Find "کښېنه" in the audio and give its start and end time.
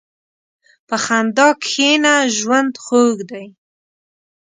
1.63-2.13